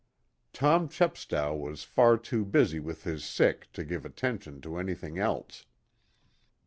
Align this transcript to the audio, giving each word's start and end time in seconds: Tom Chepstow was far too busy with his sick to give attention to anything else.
Tom 0.51 0.89
Chepstow 0.89 1.55
was 1.55 1.83
far 1.83 2.17
too 2.17 2.43
busy 2.43 2.79
with 2.79 3.03
his 3.03 3.23
sick 3.23 3.71
to 3.73 3.85
give 3.85 4.03
attention 4.03 4.59
to 4.61 4.79
anything 4.79 5.19
else. 5.19 5.67